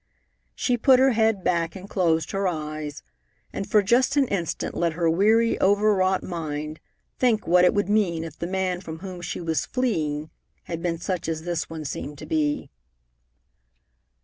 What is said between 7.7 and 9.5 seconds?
would mean if the man from whom she